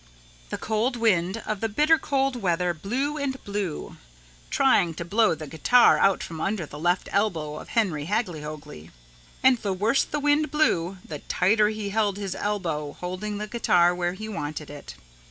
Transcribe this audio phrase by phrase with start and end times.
[0.49, 3.97] The cold wind of the bitter cold weather blew and blew,
[4.49, 8.89] trying to blow the guitar out from under the left elbow of Henry Hagglyhoagly.
[9.43, 13.93] And the worse the wind blew the tighter he held his elbow holding the guitar
[13.93, 14.95] where he wanted it.